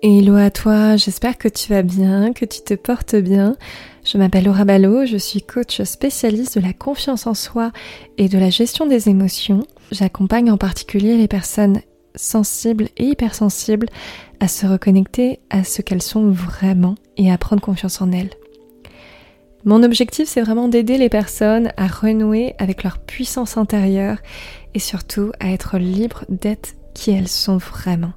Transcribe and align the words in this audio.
Hello 0.00 0.36
à 0.36 0.52
toi, 0.52 0.96
j'espère 0.96 1.38
que 1.38 1.48
tu 1.48 1.70
vas 1.70 1.82
bien, 1.82 2.32
que 2.32 2.44
tu 2.44 2.60
te 2.60 2.74
portes 2.74 3.16
bien. 3.16 3.56
Je 4.04 4.16
m'appelle 4.16 4.44
Laura 4.44 4.64
Ballot, 4.64 5.06
je 5.06 5.16
suis 5.16 5.42
coach 5.42 5.82
spécialiste 5.82 6.56
de 6.56 6.64
la 6.64 6.72
confiance 6.72 7.26
en 7.26 7.34
soi 7.34 7.72
et 8.16 8.28
de 8.28 8.38
la 8.38 8.48
gestion 8.48 8.86
des 8.86 9.08
émotions. 9.08 9.66
J'accompagne 9.90 10.52
en 10.52 10.56
particulier 10.56 11.16
les 11.16 11.26
personnes 11.26 11.80
sensibles 12.14 12.90
et 12.96 13.06
hypersensibles 13.06 13.88
à 14.38 14.46
se 14.46 14.66
reconnecter 14.66 15.40
à 15.50 15.64
ce 15.64 15.82
qu'elles 15.82 16.00
sont 16.00 16.30
vraiment 16.30 16.94
et 17.16 17.32
à 17.32 17.36
prendre 17.36 17.60
confiance 17.60 18.00
en 18.00 18.12
elles. 18.12 18.30
Mon 19.64 19.82
objectif, 19.82 20.28
c'est 20.28 20.42
vraiment 20.42 20.68
d'aider 20.68 20.96
les 20.96 21.08
personnes 21.08 21.72
à 21.76 21.88
renouer 21.88 22.54
avec 22.60 22.84
leur 22.84 22.98
puissance 22.98 23.56
intérieure 23.56 24.18
et 24.74 24.78
surtout 24.78 25.32
à 25.40 25.50
être 25.50 25.76
libres 25.76 26.24
d'être 26.28 26.76
qui 26.94 27.10
elles 27.10 27.26
sont 27.26 27.56
vraiment. 27.56 28.12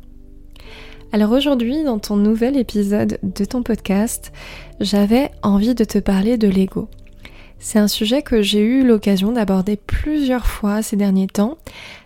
Alors 1.13 1.31
aujourd'hui, 1.31 1.83
dans 1.83 1.99
ton 1.99 2.15
nouvel 2.15 2.55
épisode 2.55 3.19
de 3.21 3.43
ton 3.43 3.63
podcast, 3.63 4.31
j'avais 4.79 5.29
envie 5.41 5.75
de 5.75 5.83
te 5.83 5.97
parler 5.97 6.37
de 6.37 6.47
l'ego. 6.47 6.87
C'est 7.59 7.79
un 7.79 7.89
sujet 7.89 8.21
que 8.21 8.41
j'ai 8.41 8.61
eu 8.61 8.87
l'occasion 8.87 9.33
d'aborder 9.33 9.75
plusieurs 9.75 10.47
fois 10.47 10.81
ces 10.81 10.95
derniers 10.95 11.27
temps, 11.27 11.57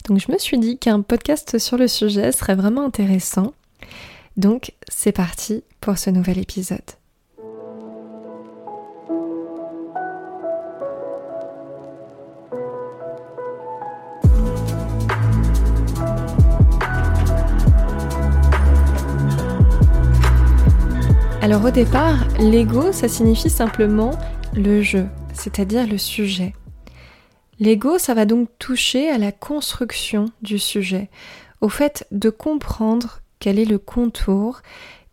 donc 0.10 0.20
je 0.20 0.32
me 0.32 0.40
suis 0.40 0.58
dit 0.58 0.80
qu'un 0.80 1.02
podcast 1.02 1.60
sur 1.60 1.78
le 1.78 1.88
sujet 1.88 2.32
serait 2.32 2.56
vraiment 2.56 2.84
intéressant. 2.84 3.54
Donc 4.38 4.74
c'est 4.90 5.12
parti 5.12 5.64
pour 5.82 6.00
ce 6.00 6.10
nouvel 6.10 6.40
épisode. 6.40 6.82
Alors 21.56 21.68
au 21.68 21.72
départ, 21.72 22.28
l'ego, 22.38 22.92
ça 22.92 23.08
signifie 23.08 23.50
simplement 23.50 24.12
le 24.54 24.82
jeu, 24.82 25.08
c'est-à-dire 25.34 25.88
le 25.88 25.98
sujet. 25.98 26.54
L'ego, 27.62 27.98
ça 27.98 28.14
va 28.14 28.26
donc 28.26 28.50
toucher 28.60 29.10
à 29.10 29.18
la 29.18 29.32
construction 29.32 30.26
du 30.42 30.60
sujet, 30.60 31.10
au 31.62 31.70
fait 31.70 32.08
de 32.12 32.30
comprendre 32.30 33.22
quel 33.40 33.58
est 33.58 33.64
le 33.64 33.78
contour, 33.78 34.64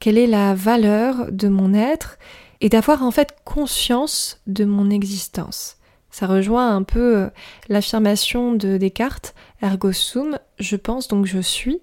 quelle 0.01 0.19
est 0.19 0.27
la 0.27 0.53
valeur 0.53 1.31
de 1.31 1.47
mon 1.47 1.75
être 1.75 2.19
et 2.61 2.69
d'avoir 2.69 3.05
en 3.05 3.13
fait 3.13 3.37
conscience 3.45 4.41
de 4.49 4.65
mon 4.65 4.91
existence. 4.91 5.77
Ça 6.11 6.27
rejoint 6.27 6.75
un 6.75 6.83
peu 6.83 7.19
euh, 7.19 7.29
l'affirmation 7.69 8.53
de 8.53 8.79
Descartes, 8.79 9.37
ergo 9.63 9.93
sum, 9.93 10.41
je 10.59 10.75
pense 10.75 11.07
donc 11.07 11.25
je 11.25 11.39
suis. 11.39 11.81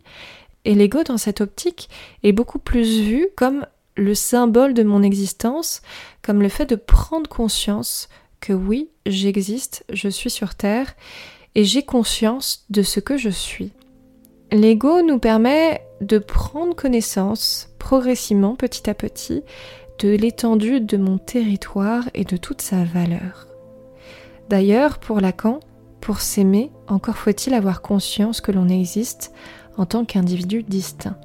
Et 0.65 0.75
l'ego 0.75 1.03
dans 1.03 1.17
cette 1.17 1.39
optique 1.39 1.89
est 2.23 2.33
beaucoup 2.33 2.59
plus 2.59 2.99
vu 2.99 3.29
comme 3.37 3.65
le 3.99 4.15
symbole 4.15 4.73
de 4.73 4.83
mon 4.83 5.03
existence, 5.03 5.81
comme 6.21 6.41
le 6.41 6.49
fait 6.49 6.65
de 6.65 6.75
prendre 6.75 7.29
conscience 7.29 8.09
que 8.39 8.53
oui, 8.53 8.89
j'existe, 9.05 9.83
je 9.91 10.09
suis 10.09 10.29
sur 10.29 10.55
Terre, 10.55 10.95
et 11.55 11.65
j'ai 11.65 11.83
conscience 11.83 12.65
de 12.69 12.81
ce 12.81 12.99
que 12.99 13.17
je 13.17 13.29
suis. 13.29 13.73
L'ego 14.51 15.01
nous 15.01 15.19
permet 15.19 15.81
de 16.01 16.17
prendre 16.17 16.75
connaissance 16.75 17.69
progressivement, 17.77 18.55
petit 18.55 18.89
à 18.89 18.93
petit, 18.93 19.43
de 19.99 20.09
l'étendue 20.09 20.79
de 20.79 20.97
mon 20.97 21.17
territoire 21.17 22.09
et 22.13 22.23
de 22.23 22.37
toute 22.37 22.61
sa 22.61 22.83
valeur. 22.83 23.47
D'ailleurs, 24.47 24.99
pour 24.99 25.19
Lacan, 25.19 25.59
pour 25.99 26.21
s'aimer, 26.21 26.71
encore 26.87 27.17
faut-il 27.17 27.53
avoir 27.53 27.81
conscience 27.81 28.39
que 28.41 28.51
l'on 28.51 28.69
existe 28.69 29.33
en 29.77 29.85
tant 29.85 30.05
qu'individu 30.05 30.63
distinct. 30.63 31.17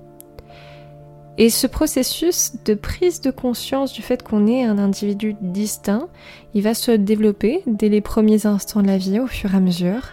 Et 1.37 1.51
ce 1.51 1.67
processus 1.67 2.53
de 2.65 2.75
prise 2.75 3.21
de 3.21 3.33
conscience 3.33 3.93
du 3.93 4.03
fait 4.03 4.23
qu'on 4.23 4.47
est 4.47 4.65
un 4.65 4.79
individu 4.79 5.35
distinct, 5.41 6.09
il 6.55 6.63
va 6.63 6.75
se 6.75 6.93
développer 6.93 7.63
dès 7.67 7.89
les 7.89 8.01
premiers 8.01 8.47
instants 8.47 8.83
de 8.83 8.87
la 8.87 8.99
vie 8.99 9.19
au 9.19 9.27
fur 9.27 9.53
et 9.53 9.57
à 9.57 9.61
mesure. 9.61 10.13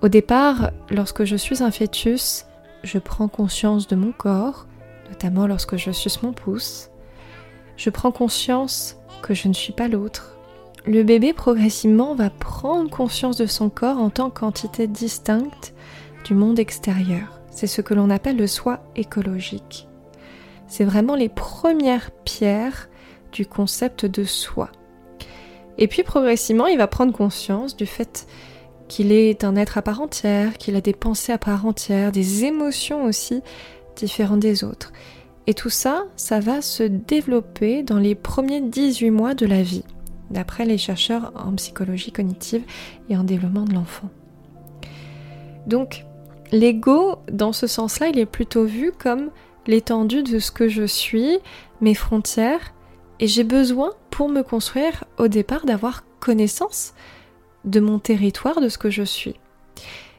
Au 0.00 0.08
départ, 0.08 0.70
lorsque 0.88 1.24
je 1.24 1.36
suis 1.36 1.62
un 1.62 1.70
fœtus, 1.70 2.46
je 2.82 2.98
prends 2.98 3.28
conscience 3.28 3.86
de 3.86 3.96
mon 3.96 4.12
corps, 4.12 4.66
notamment 5.10 5.46
lorsque 5.46 5.76
je 5.76 5.90
suce 5.90 6.22
mon 6.22 6.32
pouce. 6.32 6.88
Je 7.76 7.90
prends 7.90 8.12
conscience 8.12 8.96
que 9.20 9.34
je 9.34 9.46
ne 9.48 9.52
suis 9.52 9.74
pas 9.74 9.88
l'autre. 9.88 10.38
Le 10.86 11.02
bébé 11.02 11.34
progressivement 11.34 12.14
va 12.14 12.30
prendre 12.30 12.88
conscience 12.88 13.36
de 13.36 13.44
son 13.44 13.68
corps 13.68 13.98
en 13.98 14.08
tant 14.08 14.30
qu'entité 14.30 14.86
distincte 14.86 15.74
du 16.24 16.32
monde 16.32 16.58
extérieur. 16.58 17.40
C'est 17.50 17.66
ce 17.66 17.82
que 17.82 17.92
l'on 17.92 18.08
appelle 18.08 18.38
le 18.38 18.46
soi 18.46 18.80
écologique. 18.96 19.89
C'est 20.70 20.84
vraiment 20.84 21.16
les 21.16 21.28
premières 21.28 22.12
pierres 22.24 22.88
du 23.32 23.44
concept 23.44 24.06
de 24.06 24.22
soi. 24.22 24.70
Et 25.78 25.88
puis 25.88 26.04
progressivement, 26.04 26.68
il 26.68 26.78
va 26.78 26.86
prendre 26.86 27.12
conscience 27.12 27.76
du 27.76 27.86
fait 27.86 28.28
qu'il 28.86 29.10
est 29.10 29.42
un 29.42 29.56
être 29.56 29.78
à 29.78 29.82
part 29.82 30.00
entière, 30.00 30.56
qu'il 30.58 30.76
a 30.76 30.80
des 30.80 30.92
pensées 30.92 31.32
à 31.32 31.38
part 31.38 31.66
entière, 31.66 32.12
des 32.12 32.44
émotions 32.44 33.04
aussi 33.04 33.42
différentes 33.96 34.38
des 34.38 34.62
autres. 34.62 34.92
Et 35.48 35.54
tout 35.54 35.70
ça, 35.70 36.04
ça 36.14 36.38
va 36.38 36.62
se 36.62 36.84
développer 36.84 37.82
dans 37.82 37.98
les 37.98 38.14
premiers 38.14 38.60
18 38.60 39.10
mois 39.10 39.34
de 39.34 39.46
la 39.46 39.62
vie, 39.62 39.84
d'après 40.30 40.66
les 40.66 40.78
chercheurs 40.78 41.32
en 41.34 41.52
psychologie 41.56 42.12
cognitive 42.12 42.62
et 43.08 43.16
en 43.16 43.24
développement 43.24 43.64
de 43.64 43.74
l'enfant. 43.74 44.08
Donc, 45.66 46.04
l'ego, 46.52 47.16
dans 47.32 47.52
ce 47.52 47.66
sens-là, 47.66 48.08
il 48.08 48.20
est 48.20 48.26
plutôt 48.26 48.64
vu 48.64 48.92
comme 48.96 49.30
l'étendue 49.66 50.22
de 50.22 50.38
ce 50.38 50.50
que 50.50 50.68
je 50.68 50.84
suis, 50.84 51.38
mes 51.80 51.94
frontières, 51.94 52.72
et 53.18 53.26
j'ai 53.26 53.44
besoin 53.44 53.92
pour 54.10 54.28
me 54.28 54.42
construire 54.42 55.04
au 55.18 55.28
départ 55.28 55.66
d'avoir 55.66 56.04
connaissance 56.20 56.94
de 57.64 57.80
mon 57.80 57.98
territoire, 57.98 58.60
de 58.60 58.68
ce 58.68 58.78
que 58.78 58.90
je 58.90 59.02
suis. 59.02 59.36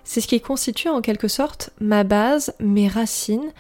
C'est 0.04 0.22
ce 0.22 0.28
qui 0.28 0.42
constitue 0.42 0.90
en 0.90 1.02
quelque 1.02 1.28
sorte 1.28 1.72
ma 1.80 2.04
base, 2.04 2.54
mes 2.60 2.88
racines, 2.88 3.52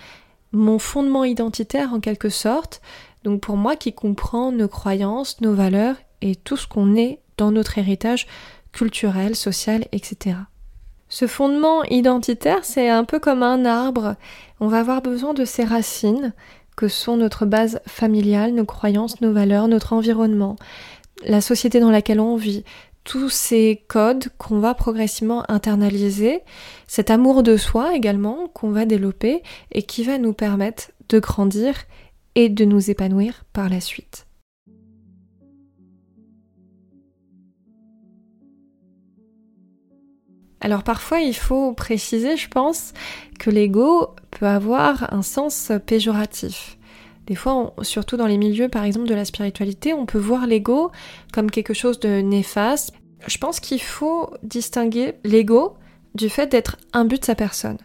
mon 0.51 0.79
fondement 0.79 1.23
identitaire 1.23 1.93
en 1.93 1.99
quelque 1.99 2.29
sorte, 2.29 2.81
donc 3.23 3.41
pour 3.41 3.57
moi 3.57 3.75
qui 3.75 3.93
comprend 3.93 4.51
nos 4.51 4.67
croyances, 4.67 5.39
nos 5.41 5.53
valeurs 5.53 5.95
et 6.21 6.35
tout 6.35 6.57
ce 6.57 6.67
qu'on 6.67 6.95
est 6.95 7.19
dans 7.37 7.51
notre 7.51 7.77
héritage 7.77 8.27
culturel, 8.71 9.35
social, 9.35 9.85
etc. 9.91 10.37
Ce 11.11 11.27
fondement 11.27 11.83
identitaire, 11.83 12.63
c'est 12.63 12.88
un 12.88 13.03
peu 13.03 13.19
comme 13.19 13.44
un 13.44 13.66
arbre. 13.66 14.16
On 14.61 14.67
va 14.67 14.79
avoir 14.79 15.01
besoin 15.01 15.33
de 15.33 15.44
ses 15.44 15.66
racines, 15.66 16.33
que 16.77 16.88
sont 16.88 17.17
notre 17.17 17.45
base 17.45 17.81
familiale, 17.85 18.53
nos 18.53 18.63
croyances, 18.63 19.19
nos 19.19 19.33
valeurs, 19.33 19.67
notre 19.67 19.91
environnement, 19.91 20.55
la 21.25 21.41
société 21.41 21.81
dans 21.81 21.91
laquelle 21.91 22.22
on 22.22 22.38
vit, 22.38 22.63
tous 23.03 23.27
ces 23.27 23.83
codes 23.89 24.29
qu'on 24.38 24.59
va 24.59 24.73
progressivement 24.73 25.44
internaliser, 25.51 26.39
cet 26.88 27.11
amour 27.11 27.43
de 27.43 27.57
soi 27.57 27.93
également 27.93 28.47
qu'on 28.53 28.72
va 28.72 28.85
développer 28.85 29.43
et 29.73 29.83
qui 29.83 30.05
va 30.05 30.17
nous 30.17 30.31
permettre 30.31 30.91
de 31.09 31.19
grandir 31.19 31.75
et 32.35 32.47
de 32.47 32.63
nous 32.63 32.89
épanouir 32.89 33.43
par 33.51 33.67
la 33.67 33.81
suite. 33.81 34.28
Alors 40.61 40.83
parfois 40.83 41.19
il 41.19 41.35
faut 41.35 41.73
préciser, 41.73 42.38
je 42.38 42.47
pense, 42.47 42.94
que 43.39 43.49
l'ego 43.49 44.09
peut 44.29 44.45
avoir 44.45 45.11
un 45.13 45.23
sens 45.23 45.72
péjoratif. 45.85 46.77
Des 47.27 47.35
fois, 47.35 47.73
surtout 47.81 48.17
dans 48.17 48.27
les 48.27 48.38
milieux 48.38 48.69
par 48.69 48.83
exemple 48.83 49.07
de 49.07 49.16
la 49.16 49.25
spiritualité, 49.25 49.94
on 49.94 50.05
peut 50.05 50.19
voir 50.19 50.45
l'ego 50.47 50.91
comme 51.33 51.51
quelque 51.51 51.73
chose 51.73 51.99
de 51.99 52.22
néfaste. 52.22 52.94
Je 53.27 53.38
pense 53.38 53.59
qu'il 53.59 53.81
faut 53.81 54.31
distinguer 54.44 55.16
l'ego 55.23 55.75
du 56.16 56.29
fait 56.29 56.47
d'être 56.47 56.78
un 56.93 57.05
but 57.05 57.22
de 57.22 57.25
sa 57.25 57.35
personne. 57.35 57.78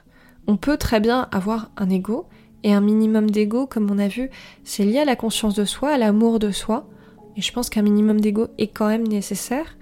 On 0.47 0.57
peut 0.57 0.77
très 0.77 1.01
bien 1.01 1.29
avoir 1.33 1.71
un 1.77 1.91
ego 1.91 2.27
et 2.63 2.73
un 2.73 2.81
minimum 2.81 3.31
d'ego, 3.31 3.67
comme 3.67 3.91
on 3.91 3.99
a 3.99 4.09
vu, 4.09 4.31
c'est 4.65 4.85
lié 4.85 4.99
à 4.99 5.05
la 5.05 5.17
conscience 5.17 5.55
de 5.55 5.65
soi, 5.65 5.91
à 5.91 5.99
l'amour 5.99 6.39
de 6.39 6.51
soi. 6.51 6.89
Et 7.37 7.43
je 7.43 7.53
pense 7.53 7.69
qu'un 7.69 7.83
minimum 7.83 8.21
d'ego 8.21 8.49
est 8.59 8.69
quand 8.69 8.89
même 8.89 9.07
nécessaire 9.07 9.77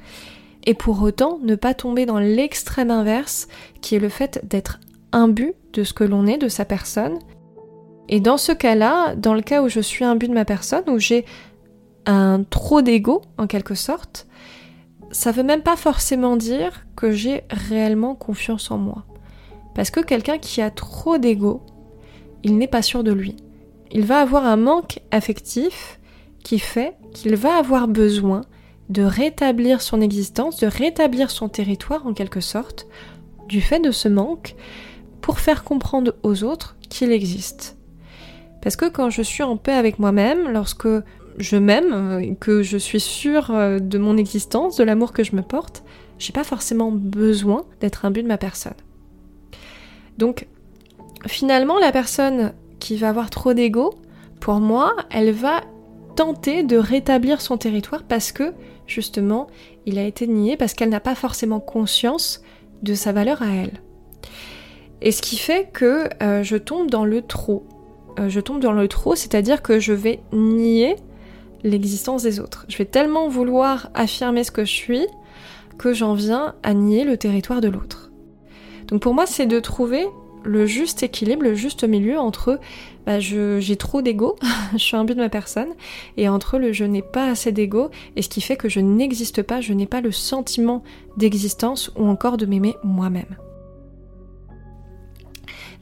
et 0.65 0.75
pour 0.75 1.03
autant 1.03 1.39
ne 1.43 1.55
pas 1.55 1.75
tomber 1.75 2.07
dans 2.07 2.19
l'extrême 2.19 2.91
inverse 2.91 3.49
qui 3.81 3.95
est 3.95 4.01
le 4.01 4.09
fait 4.09 4.41
d'être 4.45 4.81
imbu 5.13 5.55
de 5.73 5.85
ce 5.85 5.93
que 5.93 6.05
l'on 6.05 6.27
est, 6.27 6.39
de 6.39 6.49
sa 6.49 6.65
personne. 6.65 7.19
Et 8.09 8.21
dans 8.21 8.37
ce 8.37 8.53
cas-là, 8.53 9.15
dans 9.17 9.35
le 9.35 9.43
cas 9.43 9.63
où 9.63 9.69
je 9.69 9.81
suis 9.81 10.05
imbu 10.05 10.29
de 10.29 10.35
ma 10.35 10.45
personne, 10.45 10.85
où 10.89 10.99
j'ai 10.99 11.25
un 12.07 12.43
trop 12.43 12.83
d'ego 12.83 13.23
en 13.39 13.47
quelque 13.47 13.75
sorte, 13.75 14.27
ça 15.11 15.33
veut 15.33 15.43
même 15.43 15.63
pas 15.63 15.77
forcément 15.77 16.37
dire 16.37 16.87
que 16.97 17.13
j'ai 17.13 17.45
réellement 17.51 18.15
confiance 18.15 18.71
en 18.71 18.79
moi. 18.79 19.05
Parce 19.75 19.91
que 19.91 20.01
quelqu'un 20.01 20.39
qui 20.39 20.61
a 20.61 20.71
trop 20.71 21.19
d'ego, 21.19 21.63
il 22.43 22.59
n'est 22.59 22.69
pas 22.69 22.83
sûr 22.83 23.05
de 23.05 23.13
lui. 23.13 23.37
Il 23.91 24.05
va 24.05 24.21
avoir 24.21 24.45
un 24.45 24.57
manque 24.57 25.01
affectif 25.11 26.01
qui 26.43 26.59
fait 26.59 26.95
qu'il 27.13 27.37
va 27.37 27.57
avoir 27.57 27.89
besoin 27.89 28.43
de 28.89 29.03
rétablir 29.03 29.81
son 29.81 30.01
existence, 30.01 30.59
de 30.59 30.67
rétablir 30.67 31.31
son 31.31 31.49
territoire 31.49 32.07
en 32.07 32.13
quelque 32.13 32.41
sorte, 32.41 32.87
du 33.49 33.61
fait 33.61 33.81
de 33.81 33.91
ce 33.91 34.09
manque, 34.09 34.57
pour 35.21 35.39
faire 35.39 35.65
comprendre 35.65 36.15
aux 36.23 36.45
autres 36.45 36.77
qu'il 36.89 37.13
existe. 37.13 37.77
Parce 38.61 38.77
que 38.77 38.89
quand 38.89 39.11
je 39.11 39.23
suis 39.23 39.43
en 39.43 39.57
paix 39.57 39.73
avec 39.73 39.99
moi-même, 39.99 40.51
lorsque 40.51 40.89
je 41.39 41.57
m'aime, 41.57 42.37
que 42.41 42.63
je 42.63 42.79
suis 42.79 43.01
sûre 43.01 43.51
euh, 43.51 43.79
de 43.79 43.99
mon 43.99 44.17
existence, 44.17 44.77
de 44.77 44.85
l'amour 44.85 45.13
que 45.13 45.25
je 45.25 45.35
me 45.35 45.43
porte, 45.43 45.83
j'ai 46.19 46.33
pas 46.33 46.45
forcément 46.45 46.93
besoin 46.93 47.65
d'être 47.81 48.05
un 48.05 48.11
but 48.11 48.23
de 48.23 48.29
ma 48.29 48.39
personne. 48.39 48.75
Donc, 50.19 50.47
finalement, 51.27 51.79
la 51.79 51.93
personne 51.93 52.53
qui 52.79 52.97
va 52.97 53.09
avoir 53.09 53.31
trop 53.31 53.53
d'ego, 53.53 53.95
pour 54.41 54.61
moi, 54.61 54.95
elle 55.11 55.33
va 55.33 55.63
tenter 56.17 56.63
de 56.63 56.77
rétablir 56.77 57.41
son 57.41 57.57
territoire 57.57 58.05
parce 58.05 58.31
que, 58.31 58.55
justement, 58.87 59.47
il 59.87 59.99
a 59.99 60.05
été 60.05 60.27
nié, 60.27 60.57
parce 60.57 60.75
qu'elle 60.75 60.91
n'a 60.91 61.01
pas 61.01 61.15
forcément 61.15 61.61
conscience 61.61 62.43
de 62.83 62.95
sa 62.95 63.13
valeur 63.13 63.43
à 63.43 63.49
elle. 63.49 63.81
Et 65.01 65.13
ce 65.13 65.23
qui 65.23 65.37
fait 65.37 65.69
que 65.73 66.09
euh, 66.23 66.43
je 66.43 66.57
tombe 66.57 66.91
dans 66.91 67.05
le 67.05 67.23
trop. 67.23 67.67
Euh, 68.19 68.29
je 68.29 68.41
tombe 68.41 68.61
dans 68.61 68.73
le 68.73 68.89
trop, 68.89 69.15
c'est-à-dire 69.15 69.63
que 69.63 69.79
je 69.79 69.93
vais 69.93 70.21
nier 70.33 70.97
l'existence 71.63 72.23
des 72.23 72.41
autres. 72.41 72.65
Je 72.69 72.79
vais 72.79 72.85
tellement 72.85 73.29
vouloir 73.29 73.91
affirmer 73.95 74.45
ce 74.45 74.51
que 74.51 74.65
je 74.65 74.73
suis 74.73 75.07
que 75.79 75.93
j'en 75.93 76.15
viens 76.15 76.55
à 76.63 76.73
nier 76.73 77.05
le 77.05 77.17
territoire 77.17 77.61
de 77.61 77.69
l'autre. 77.69 78.13
Donc 78.87 79.03
pour 79.03 79.15
moi, 79.15 79.27
c'est 79.27 79.47
de 79.47 79.59
trouver 79.61 80.07
le 80.45 80.67
juste 80.67 81.03
équilibre, 81.03 81.43
le 81.43 81.55
juste 81.55 81.85
milieu 81.85 82.19
entre 82.19 82.61
bah, 83.07 83.21
j'ai 83.21 83.77
trop 83.77 84.03
d'ego, 84.03 84.37
je 84.73 84.79
suis 84.79 84.97
un 84.97 85.05
but 85.05 85.15
de 85.15 85.21
ma 85.21 85.29
personne, 85.29 85.69
et 86.17 86.29
entre 86.29 86.59
le 86.59 86.73
je 86.73 86.85
n'ai 86.85 87.03
pas 87.03 87.29
assez 87.29 87.53
d'ego, 87.53 87.91
et 88.17 88.23
ce 88.23 88.29
qui 88.29 88.41
fait 88.41 88.57
que 88.57 88.69
je 88.69 88.81
n'existe 88.81 89.43
pas, 89.43 89.61
je 89.61 89.73
n'ai 89.73 89.87
pas 89.87 90.01
le 90.01 90.13
sentiment 90.13 90.83
d'existence 91.17 91.91
ou 91.97 92.07
encore 92.07 92.37
de 92.37 92.47
m'aimer 92.47 92.75
moi-même. 92.83 93.37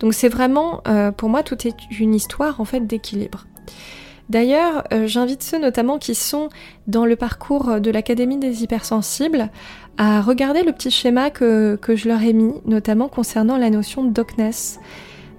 Donc 0.01 0.15
c'est 0.15 0.29
vraiment, 0.29 0.83
euh, 0.89 1.13
pour 1.13 1.29
moi, 1.29 1.43
tout 1.43 1.67
est 1.67 1.77
une 2.01 2.15
histoire 2.15 2.61
en 2.61 2.65
fait 2.65 2.87
d'équilibre. 2.87 3.47
D'ailleurs, 4.33 4.85
euh, 4.95 5.07
j'invite 5.07 5.43
ceux 5.43 5.59
notamment 5.59 5.99
qui 5.99 6.15
sont 6.15 6.49
dans 6.87 7.05
le 7.05 7.17
parcours 7.17 7.83
de 7.83 7.91
l'Académie 7.91 8.39
des 8.39 8.63
hypersensibles 8.63 9.51
à 9.99 10.23
regarder 10.23 10.63
le 10.63 10.73
petit 10.73 10.91
schéma 10.91 11.29
que, 11.29 11.79
je 11.87 12.09
leur 12.09 12.23
ai 12.23 12.33
mis, 12.33 12.55
notamment 12.65 13.09
concernant 13.09 13.59
la 13.59 13.69
notion 13.69 14.03
de 14.03 14.11
docness 14.11 14.81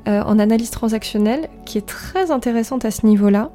euh, 0.08 0.22
en 0.22 0.38
analyse 0.38 0.70
transactionnelle, 0.70 1.50
qui 1.66 1.80
est 1.80 1.88
très 1.88 2.30
intéressante 2.30 2.86
à 2.86 2.92
ce 2.92 3.08
niveau-là. 3.08 3.50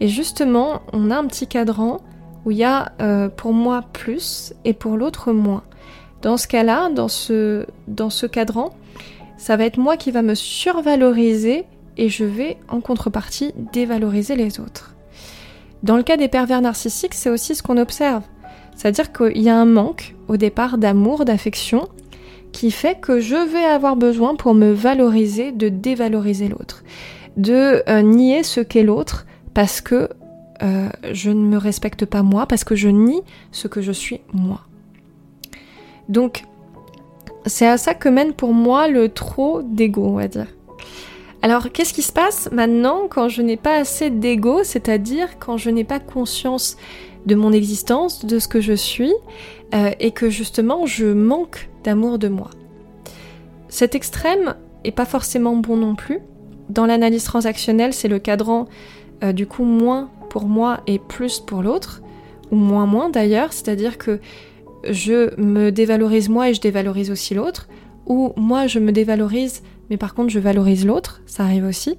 Et 0.00 0.08
justement, 0.08 0.82
on 0.92 1.10
a 1.10 1.16
un 1.16 1.26
petit 1.28 1.46
cadran 1.46 2.02
où 2.44 2.50
il 2.50 2.58
y 2.58 2.64
a 2.64 2.92
pour 3.38 3.54
moi 3.54 3.84
plus 3.94 4.52
et 4.66 4.74
pour 4.74 4.98
l'autre 4.98 5.32
moins. 5.32 5.62
Dans 6.20 6.36
ce 6.36 6.46
cas-là, 6.46 6.90
dans 6.90 7.08
ce 7.08 8.26
cadran, 8.26 8.74
ça 9.38 9.56
va 9.56 9.64
être 9.64 9.78
moi 9.78 9.96
qui 9.96 10.10
va 10.10 10.20
me 10.20 10.34
survaloriser 10.34 11.64
et 11.96 12.08
je 12.08 12.24
vais 12.24 12.58
en 12.68 12.80
contrepartie 12.80 13.52
dévaloriser 13.72 14.36
les 14.36 14.60
autres. 14.60 14.94
Dans 15.82 15.96
le 15.96 16.02
cas 16.02 16.16
des 16.16 16.28
pervers 16.28 16.60
narcissiques, 16.60 17.14
c'est 17.14 17.30
aussi 17.30 17.54
ce 17.54 17.62
qu'on 17.62 17.76
observe. 17.76 18.22
C'est-à-dire 18.74 19.12
qu'il 19.12 19.42
y 19.42 19.48
a 19.48 19.56
un 19.56 19.66
manque 19.66 20.14
au 20.28 20.36
départ 20.36 20.78
d'amour, 20.78 21.24
d'affection, 21.24 21.88
qui 22.52 22.70
fait 22.70 22.98
que 23.00 23.20
je 23.20 23.36
vais 23.36 23.64
avoir 23.64 23.96
besoin 23.96 24.36
pour 24.36 24.54
me 24.54 24.72
valoriser 24.72 25.52
de 25.52 25.68
dévaloriser 25.68 26.48
l'autre, 26.48 26.84
de 27.36 27.82
euh, 27.88 28.02
nier 28.02 28.42
ce 28.42 28.60
qu'est 28.60 28.82
l'autre 28.82 29.26
parce 29.54 29.80
que 29.80 30.08
euh, 30.62 30.88
je 31.12 31.30
ne 31.30 31.44
me 31.44 31.56
respecte 31.56 32.04
pas 32.04 32.22
moi, 32.22 32.46
parce 32.46 32.64
que 32.64 32.76
je 32.76 32.88
nie 32.88 33.22
ce 33.50 33.68
que 33.68 33.82
je 33.82 33.92
suis 33.92 34.20
moi. 34.32 34.60
Donc, 36.08 36.44
c'est 37.46 37.66
à 37.66 37.76
ça 37.76 37.94
que 37.94 38.08
mène 38.08 38.32
pour 38.32 38.52
moi 38.52 38.88
le 38.88 39.08
trop 39.08 39.62
d'ego, 39.62 40.06
on 40.06 40.14
va 40.14 40.28
dire. 40.28 40.46
Alors, 41.44 41.70
qu'est-ce 41.70 41.92
qui 41.92 42.00
se 42.00 42.10
passe 42.10 42.48
maintenant 42.52 43.02
quand 43.06 43.28
je 43.28 43.42
n'ai 43.42 43.58
pas 43.58 43.74
assez 43.74 44.08
d'ego, 44.08 44.64
c'est-à-dire 44.64 45.38
quand 45.38 45.58
je 45.58 45.68
n'ai 45.68 45.84
pas 45.84 46.00
conscience 46.00 46.78
de 47.26 47.34
mon 47.34 47.52
existence, 47.52 48.24
de 48.24 48.38
ce 48.38 48.48
que 48.48 48.62
je 48.62 48.72
suis, 48.72 49.12
euh, 49.74 49.90
et 50.00 50.10
que 50.12 50.30
justement 50.30 50.86
je 50.86 51.04
manque 51.04 51.68
d'amour 51.84 52.18
de 52.18 52.28
moi? 52.28 52.48
Cet 53.68 53.94
extrême 53.94 54.54
est 54.84 54.90
pas 54.90 55.04
forcément 55.04 55.54
bon 55.54 55.76
non 55.76 55.96
plus. 55.96 56.20
Dans 56.70 56.86
l'analyse 56.86 57.24
transactionnelle, 57.24 57.92
c'est 57.92 58.08
le 58.08 58.18
cadran 58.18 58.66
euh, 59.22 59.32
du 59.32 59.46
coup 59.46 59.64
moins 59.64 60.08
pour 60.30 60.46
moi 60.46 60.80
et 60.86 60.98
plus 60.98 61.40
pour 61.40 61.62
l'autre, 61.62 62.00
ou 62.52 62.56
moins 62.56 62.86
moins 62.86 63.10
d'ailleurs, 63.10 63.52
c'est-à-dire 63.52 63.98
que 63.98 64.18
je 64.88 65.38
me 65.38 65.68
dévalorise 65.68 66.30
moi 66.30 66.48
et 66.48 66.54
je 66.54 66.62
dévalorise 66.62 67.10
aussi 67.10 67.34
l'autre, 67.34 67.68
ou 68.06 68.32
moi 68.36 68.66
je 68.66 68.78
me 68.78 68.92
dévalorise 68.92 69.62
mais 69.90 69.96
par 69.96 70.14
contre 70.14 70.30
je 70.30 70.38
valorise 70.38 70.86
l'autre, 70.86 71.22
ça 71.26 71.44
arrive 71.44 71.64
aussi. 71.64 71.98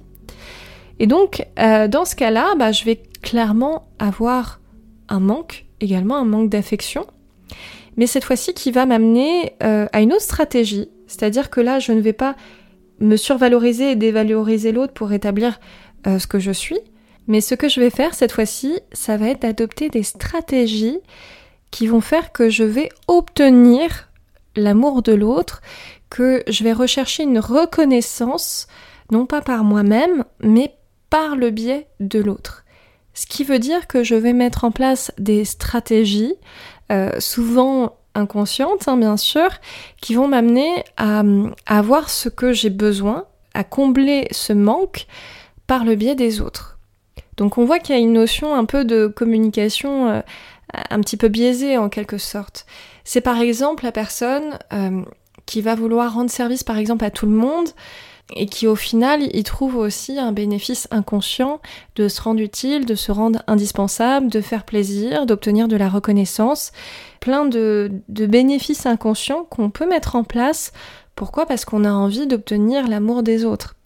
Et 0.98 1.06
donc 1.06 1.46
euh, 1.58 1.88
dans 1.88 2.04
ce 2.04 2.16
cas-là, 2.16 2.54
bah, 2.56 2.72
je 2.72 2.84
vais 2.84 3.02
clairement 3.22 3.88
avoir 3.98 4.60
un 5.08 5.20
manque, 5.20 5.66
également 5.80 6.16
un 6.16 6.24
manque 6.24 6.50
d'affection, 6.50 7.06
mais 7.96 8.06
cette 8.06 8.24
fois-ci 8.24 8.54
qui 8.54 8.70
va 8.70 8.86
m'amener 8.86 9.54
euh, 9.62 9.86
à 9.92 10.00
une 10.00 10.12
autre 10.12 10.22
stratégie, 10.22 10.88
c'est-à-dire 11.06 11.50
que 11.50 11.60
là 11.60 11.78
je 11.78 11.92
ne 11.92 12.00
vais 12.00 12.12
pas 12.12 12.36
me 13.00 13.16
survaloriser 13.16 13.92
et 13.92 13.96
dévaloriser 13.96 14.72
l'autre 14.72 14.92
pour 14.92 15.08
rétablir 15.08 15.60
euh, 16.06 16.18
ce 16.18 16.26
que 16.26 16.38
je 16.38 16.50
suis, 16.50 16.80
mais 17.26 17.40
ce 17.40 17.54
que 17.54 17.68
je 17.68 17.80
vais 17.80 17.90
faire 17.90 18.14
cette 18.14 18.32
fois-ci, 18.32 18.78
ça 18.92 19.16
va 19.16 19.28
être 19.28 19.42
d'adopter 19.42 19.88
des 19.88 20.02
stratégies 20.02 20.98
qui 21.70 21.86
vont 21.86 22.00
faire 22.00 22.32
que 22.32 22.48
je 22.48 22.64
vais 22.64 22.88
obtenir 23.08 24.08
l'amour 24.54 25.02
de 25.02 25.12
l'autre, 25.12 25.60
que 26.10 26.42
je 26.48 26.64
vais 26.64 26.72
rechercher 26.72 27.22
une 27.24 27.38
reconnaissance, 27.38 28.66
non 29.10 29.26
pas 29.26 29.40
par 29.40 29.64
moi-même, 29.64 30.24
mais 30.40 30.74
par 31.10 31.36
le 31.36 31.50
biais 31.50 31.88
de 32.00 32.18
l'autre. 32.18 32.64
Ce 33.14 33.26
qui 33.26 33.44
veut 33.44 33.58
dire 33.58 33.86
que 33.86 34.04
je 34.04 34.14
vais 34.14 34.32
mettre 34.32 34.64
en 34.64 34.70
place 34.70 35.10
des 35.18 35.44
stratégies, 35.44 36.34
euh, 36.92 37.18
souvent 37.18 37.96
inconscientes 38.14 38.88
hein, 38.88 38.96
bien 38.96 39.16
sûr, 39.16 39.48
qui 40.00 40.14
vont 40.14 40.28
m'amener 40.28 40.84
à, 40.96 41.22
avoir 41.66 42.10
ce 42.10 42.28
que 42.28 42.52
j'ai 42.52 42.70
besoin, 42.70 43.24
à 43.54 43.64
combler 43.64 44.28
ce 44.32 44.52
manque 44.52 45.06
par 45.66 45.84
le 45.84 45.94
biais 45.94 46.14
des 46.14 46.40
autres. 46.40 46.78
Donc 47.36 47.58
on 47.58 47.64
voit 47.64 47.78
qu'il 47.78 47.94
y 47.94 47.98
a 47.98 48.00
une 48.00 48.12
notion 48.12 48.54
un 48.54 48.64
peu 48.64 48.84
de 48.84 49.06
communication 49.06 50.08
euh, 50.08 50.20
un 50.90 51.00
petit 51.00 51.16
peu 51.16 51.28
biaisé 51.28 51.76
en 51.78 51.88
quelque 51.88 52.18
sorte. 52.18 52.66
C'est 53.04 53.20
par 53.20 53.40
exemple 53.40 53.84
la 53.84 53.92
personne 53.92 54.58
euh, 54.72 55.02
qui 55.46 55.60
va 55.62 55.74
vouloir 55.74 56.14
rendre 56.14 56.30
service 56.30 56.64
par 56.64 56.78
exemple 56.78 57.04
à 57.04 57.10
tout 57.10 57.26
le 57.26 57.32
monde 57.32 57.68
et 58.34 58.46
qui 58.46 58.66
au 58.66 58.74
final 58.74 59.22
y 59.22 59.42
trouve 59.44 59.76
aussi 59.76 60.18
un 60.18 60.32
bénéfice 60.32 60.88
inconscient 60.90 61.60
de 61.94 62.08
se 62.08 62.20
rendre 62.20 62.40
utile, 62.40 62.84
de 62.84 62.94
se 62.94 63.12
rendre 63.12 63.42
indispensable, 63.46 64.28
de 64.28 64.40
faire 64.40 64.64
plaisir, 64.64 65.26
d'obtenir 65.26 65.68
de 65.68 65.76
la 65.76 65.88
reconnaissance, 65.88 66.72
plein 67.20 67.44
de, 67.44 67.90
bénéfices 68.08 68.86
inconscients 68.86 69.44
qu'on 69.44 69.70
peut 69.70 69.88
mettre 69.88 70.16
en 70.16 70.24
place. 70.24 70.72
Pourquoi? 71.14 71.46
Parce 71.46 71.64
qu'on 71.64 71.84
a 71.84 71.92
envie 71.92 72.26
d'obtenir 72.26 72.88
l'amour 72.88 73.22
des 73.22 73.44
autres. 73.44 73.76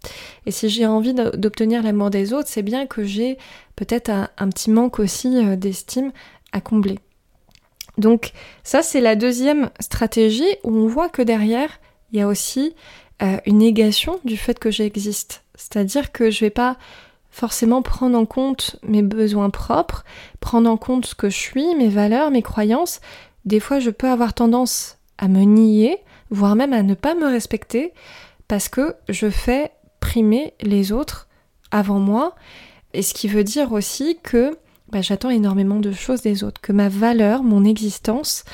Et 0.46 0.50
si 0.50 0.68
j'ai 0.68 0.86
envie 0.86 1.14
d'obtenir 1.14 1.82
l'amour 1.82 2.10
des 2.10 2.32
autres, 2.32 2.48
c'est 2.48 2.62
bien 2.62 2.86
que 2.86 3.04
j'ai 3.04 3.36
peut-être 3.76 4.10
un, 4.10 4.48
petit 4.48 4.70
manque 4.70 4.98
aussi 4.98 5.36
euh, 5.36 5.54
d'estime 5.54 6.12
à 6.52 6.60
combler. 6.60 6.98
Donc 7.98 8.32
ça, 8.62 8.82
c'est 8.82 9.00
la 9.00 9.16
deuxième 9.16 9.70
stratégie 9.80 10.56
où 10.64 10.74
on 10.74 10.86
voit 10.86 11.08
que 11.08 11.22
derrière, 11.22 11.80
il 12.12 12.18
y 12.18 12.22
a 12.22 12.28
aussi 12.28 12.74
euh, 13.22 13.38
une 13.46 13.58
négation 13.58 14.18
du 14.24 14.36
fait 14.36 14.58
que 14.58 14.70
j'existe. 14.70 15.44
C'est-à-dire 15.54 16.12
que 16.12 16.30
je 16.30 16.40
vais 16.40 16.50
pas 16.50 16.76
forcément 17.30 17.82
prendre 17.82 18.18
en 18.18 18.26
compte 18.26 18.76
mes 18.82 19.02
besoins 19.02 19.50
propres, 19.50 20.04
prendre 20.40 20.68
en 20.68 20.76
compte 20.76 21.06
ce 21.06 21.14
que 21.14 21.30
je 21.30 21.36
suis, 21.36 21.74
mes 21.74 21.88
valeurs, 21.88 22.30
mes 22.30 22.42
croyances. 22.42 23.00
Des 23.44 23.60
fois, 23.60 23.78
je 23.78 23.90
peux 23.90 24.08
avoir 24.08 24.34
tendance 24.34 24.98
à 25.18 25.28
me 25.28 25.42
nier, 25.42 25.98
voire 26.30 26.56
même 26.56 26.72
à 26.72 26.82
ne 26.82 26.94
pas 26.94 27.14
me 27.14 27.26
respecter, 27.26 27.92
parce 28.48 28.68
que 28.68 28.96
je 29.08 29.30
fais 29.30 29.70
primer 30.00 30.54
les 30.60 30.92
autres 30.92 31.28
avant 31.70 32.00
moi. 32.00 32.34
Et 32.94 33.02
ce 33.02 33.14
qui 33.14 33.28
veut 33.28 33.44
dire 33.44 33.72
aussi 33.72 34.18
que 34.22 34.58
bah, 34.92 35.02
j'attends 35.02 35.30
énormément 35.30 35.78
de 35.78 35.92
choses 35.92 36.22
des 36.22 36.44
autres, 36.44 36.60
que 36.60 36.72
ma 36.72 36.88
valeur, 36.88 37.42
mon 37.42 37.64
existence 37.64 38.44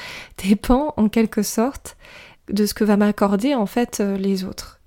dépend 0.42 0.94
en 0.96 1.08
quelque 1.08 1.42
sorte 1.42 1.96
de 2.50 2.66
ce 2.66 2.74
que 2.74 2.84
va 2.84 2.96
m'accorder 2.96 3.54
en 3.54 3.66
fait 3.66 4.00
euh, 4.00 4.16
les 4.16 4.44
autres. 4.44 4.80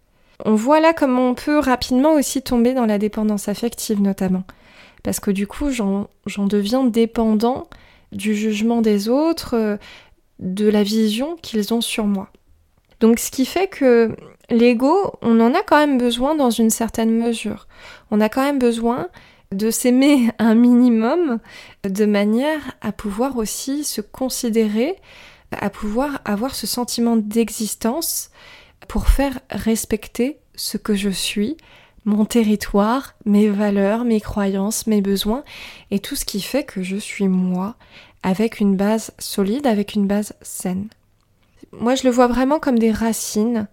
On 0.46 0.56
voit 0.56 0.80
là 0.80 0.94
comment 0.94 1.30
on 1.30 1.36
peut 1.36 1.60
rapidement 1.60 2.14
aussi 2.14 2.42
tomber 2.42 2.74
dans 2.74 2.86
la 2.86 2.98
dépendance 2.98 3.50
affective 3.50 4.02
notamment, 4.02 4.44
parce 5.04 5.20
que 5.20 5.32
du 5.32 5.48
coup 5.48 5.72
j'en 5.72 6.08
deviens 6.48 6.86
dépendant 6.86 7.68
du 8.12 8.36
jugement 8.36 8.82
des 8.82 9.10
autres, 9.10 9.56
euh, 9.56 9.78
de 10.40 10.70
la 10.70 10.84
vision 10.84 11.36
qu'ils 11.42 11.74
ont 11.74 11.82
sur 11.82 12.06
moi. 12.06 12.30
Donc 13.00 13.20
ce 13.20 13.32
qui 13.32 13.46
fait 13.46 13.68
que 13.68 14.16
l'ego, 14.50 15.14
on 15.22 15.40
en 15.40 15.54
a 15.54 15.62
quand 15.62 15.78
même 15.78 15.98
besoin 15.98 16.36
dans 16.36 16.50
une 16.50 16.70
certaine 16.70 17.12
mesure. 17.12 17.68
On 18.12 18.22
a 18.22 18.30
quand 18.30 18.44
même 18.44 18.60
besoin 18.60 19.10
de 19.52 19.72
s'aimer 19.72 20.30
un 20.38 20.54
minimum 20.54 21.40
de 21.84 22.06
manière 22.06 22.76
à 22.82 22.92
pouvoir 22.92 23.38
aussi 23.38 23.84
se 23.84 24.02
considérer, 24.02 24.96
à 25.52 25.70
pouvoir 25.70 26.22
avoir 26.26 26.54
ce 26.54 26.68
sentiment 26.68 27.16
d'existence 27.16 28.30
pour 28.88 29.08
faire 29.08 29.40
respecter 29.50 30.38
ce 30.56 30.78
que 30.78 30.94
je 30.94 31.10
suis 31.10 31.58
mon 32.06 32.26
territoire, 32.26 33.16
mes 33.26 33.50
valeurs, 33.50 34.04
mes 34.06 34.22
croyances, 34.22 34.88
mes 34.88 35.02
besoins 35.02 35.44
et 35.92 36.00
tout 36.00 36.16
ce 36.16 36.26
qui 36.26 36.42
fait 36.42 36.64
que 36.64 36.82
je 36.82 36.96
suis 36.96 37.28
moi 37.28 37.76
avec 38.24 38.60
une 38.60 38.76
base 38.76 39.12
solide, 39.20 39.68
avec 39.68 39.94
une 39.94 40.08
base 40.08 40.34
saine. 40.42 40.88
Moi, 41.72 41.96
je 41.96 42.04
le 42.04 42.10
vois 42.10 42.28
vraiment 42.28 42.60
comme 42.60 42.80
des 42.80 42.92
racines 42.92 43.68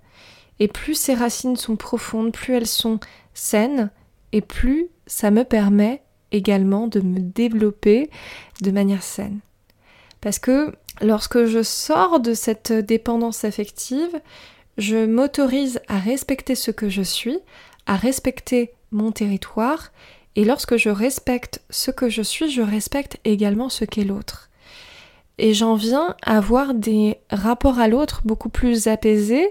et 0.59 0.68
plus 0.68 0.95
ces 0.95 1.14
racines 1.14 1.56
sont 1.56 1.76
profondes, 1.76 2.33
plus 2.33 2.54
elles 2.54 2.66
sont 2.66 3.00
saines 3.35 3.90
et 4.33 4.40
plus 4.40 4.88
ça 5.06 5.30
me 5.30 5.44
permet 5.44 6.02
également 6.32 6.86
de 6.88 7.00
me 7.00 7.20
développer 7.20 8.10
de 8.60 8.70
manière 8.70 9.02
saine. 9.02 9.40
Parce 10.20 10.38
que 10.38 10.72
lorsque 11.00 11.44
je 11.44 11.62
sors 11.62 12.20
de 12.20 12.34
cette 12.34 12.72
dépendance 12.72 13.44
affective, 13.44 14.20
je 14.78 15.06
m'autorise 15.06 15.80
à 15.88 15.98
respecter 15.98 16.54
ce 16.54 16.70
que 16.70 16.88
je 16.88 17.02
suis, 17.02 17.38
à 17.86 17.96
respecter 17.96 18.72
mon 18.90 19.12
territoire, 19.12 19.92
et 20.34 20.44
lorsque 20.44 20.76
je 20.76 20.90
respecte 20.90 21.62
ce 21.70 21.90
que 21.90 22.08
je 22.08 22.22
suis, 22.22 22.50
je 22.50 22.62
respecte 22.62 23.18
également 23.25 23.68
ce 23.68 23.84
qu'est 23.84 24.04
l'autre. 24.04 24.50
Et 25.38 25.54
j'en 25.54 25.75
viens 25.75 26.14
à 26.22 26.38
avoir 26.38 26.75
des 26.75 27.18
rapports 27.30 27.78
à 27.78 27.88
l'autre 27.88 28.22
beaucoup 28.25 28.48
plus 28.48 28.86
apaisés, 28.86 29.50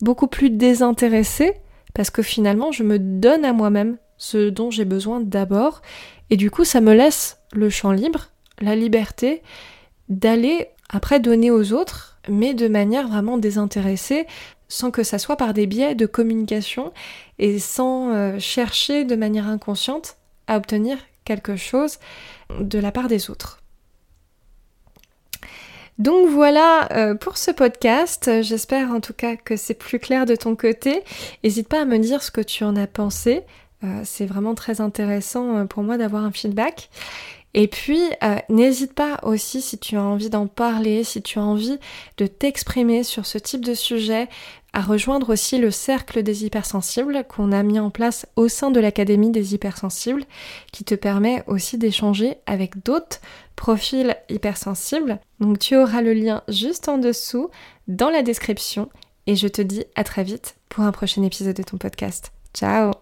beaucoup 0.00 0.26
plus 0.26 0.50
désintéressés, 0.50 1.54
parce 1.94 2.10
que 2.10 2.22
finalement 2.22 2.72
je 2.72 2.82
me 2.82 2.98
donne 2.98 3.44
à 3.44 3.52
moi-même 3.52 3.98
ce 4.22 4.50
dont 4.50 4.70
j'ai 4.70 4.84
besoin 4.84 5.18
d'abord, 5.18 5.82
et 6.30 6.36
du 6.36 6.48
coup 6.48 6.64
ça 6.64 6.80
me 6.80 6.94
laisse 6.94 7.38
le 7.52 7.70
champ 7.70 7.90
libre, 7.90 8.28
la 8.60 8.76
liberté 8.76 9.42
d'aller 10.08 10.68
après 10.88 11.18
donner 11.18 11.50
aux 11.50 11.72
autres, 11.72 12.20
mais 12.28 12.54
de 12.54 12.68
manière 12.68 13.08
vraiment 13.08 13.36
désintéressée, 13.36 14.28
sans 14.68 14.92
que 14.92 15.02
ça 15.02 15.18
soit 15.18 15.36
par 15.36 15.54
des 15.54 15.66
biais 15.66 15.96
de 15.96 16.06
communication 16.06 16.92
et 17.40 17.58
sans 17.58 18.14
euh, 18.14 18.38
chercher 18.38 19.04
de 19.04 19.16
manière 19.16 19.48
inconsciente 19.48 20.16
à 20.46 20.56
obtenir 20.56 20.98
quelque 21.24 21.56
chose 21.56 21.98
de 22.60 22.78
la 22.78 22.92
part 22.92 23.08
des 23.08 23.28
autres. 23.28 23.58
Donc 25.98 26.28
voilà 26.28 26.92
euh, 26.92 27.16
pour 27.16 27.38
ce 27.38 27.50
podcast. 27.50 28.30
J'espère 28.42 28.92
en 28.92 29.00
tout 29.00 29.14
cas 29.14 29.34
que 29.34 29.56
c'est 29.56 29.74
plus 29.74 29.98
clair 29.98 30.26
de 30.26 30.36
ton 30.36 30.54
côté. 30.54 31.02
N'hésite 31.42 31.68
pas 31.68 31.82
à 31.82 31.84
me 31.86 31.98
dire 31.98 32.22
ce 32.22 32.30
que 32.30 32.40
tu 32.40 32.62
en 32.62 32.76
as 32.76 32.86
pensé. 32.86 33.42
Euh, 33.84 34.02
c'est 34.04 34.26
vraiment 34.26 34.54
très 34.54 34.80
intéressant 34.80 35.66
pour 35.66 35.82
moi 35.82 35.98
d'avoir 35.98 36.24
un 36.24 36.32
feedback. 36.32 36.90
Et 37.54 37.68
puis, 37.68 38.00
euh, 38.22 38.36
n'hésite 38.48 38.94
pas 38.94 39.18
aussi 39.22 39.60
si 39.60 39.78
tu 39.78 39.96
as 39.96 40.02
envie 40.02 40.30
d'en 40.30 40.46
parler, 40.46 41.04
si 41.04 41.20
tu 41.20 41.38
as 41.38 41.42
envie 41.42 41.78
de 42.16 42.26
t'exprimer 42.26 43.02
sur 43.02 43.26
ce 43.26 43.38
type 43.38 43.64
de 43.64 43.74
sujet, 43.74 44.28
à 44.72 44.80
rejoindre 44.80 45.30
aussi 45.30 45.58
le 45.58 45.70
cercle 45.70 46.22
des 46.22 46.46
hypersensibles 46.46 47.24
qu'on 47.28 47.52
a 47.52 47.62
mis 47.62 47.78
en 47.78 47.90
place 47.90 48.26
au 48.36 48.48
sein 48.48 48.70
de 48.70 48.80
l'Académie 48.80 49.30
des 49.30 49.54
hypersensibles, 49.54 50.24
qui 50.72 50.84
te 50.84 50.94
permet 50.94 51.44
aussi 51.46 51.76
d'échanger 51.76 52.36
avec 52.46 52.82
d'autres 52.82 53.20
profils 53.54 54.16
hypersensibles. 54.30 55.20
Donc 55.40 55.58
tu 55.58 55.76
auras 55.76 56.00
le 56.00 56.14
lien 56.14 56.42
juste 56.48 56.88
en 56.88 56.96
dessous 56.96 57.50
dans 57.86 58.08
la 58.08 58.22
description 58.22 58.88
et 59.26 59.36
je 59.36 59.48
te 59.48 59.60
dis 59.60 59.84
à 59.94 60.04
très 60.04 60.24
vite 60.24 60.56
pour 60.70 60.84
un 60.84 60.92
prochain 60.92 61.22
épisode 61.22 61.56
de 61.56 61.62
ton 61.62 61.76
podcast. 61.76 62.32
Ciao 62.54 63.01